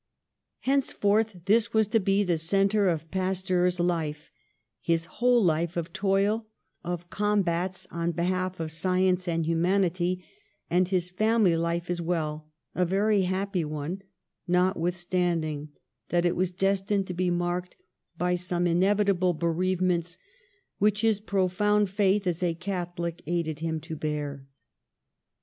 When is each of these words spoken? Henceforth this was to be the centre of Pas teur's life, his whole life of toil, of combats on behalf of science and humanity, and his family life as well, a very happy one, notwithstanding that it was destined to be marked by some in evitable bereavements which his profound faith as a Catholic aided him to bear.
Henceforth 0.61 1.41
this 1.45 1.75
was 1.75 1.87
to 1.89 1.99
be 1.99 2.23
the 2.23 2.39
centre 2.39 2.89
of 2.89 3.11
Pas 3.11 3.43
teur's 3.43 3.79
life, 3.79 4.31
his 4.79 5.05
whole 5.05 5.43
life 5.43 5.77
of 5.77 5.93
toil, 5.93 6.47
of 6.83 7.11
combats 7.11 7.85
on 7.91 8.11
behalf 8.11 8.59
of 8.59 8.71
science 8.71 9.27
and 9.27 9.45
humanity, 9.45 10.25
and 10.71 10.87
his 10.87 11.11
family 11.11 11.55
life 11.55 11.87
as 11.87 12.01
well, 12.01 12.49
a 12.73 12.83
very 12.83 13.21
happy 13.21 13.63
one, 13.63 14.01
notwithstanding 14.47 15.69
that 16.09 16.25
it 16.25 16.35
was 16.35 16.49
destined 16.49 17.05
to 17.05 17.13
be 17.13 17.29
marked 17.29 17.77
by 18.17 18.33
some 18.33 18.65
in 18.65 18.79
evitable 18.79 19.37
bereavements 19.37 20.17
which 20.79 21.01
his 21.01 21.19
profound 21.19 21.91
faith 21.91 22.25
as 22.25 22.41
a 22.41 22.55
Catholic 22.55 23.21
aided 23.27 23.59
him 23.59 23.79
to 23.81 23.95
bear. 23.95 24.47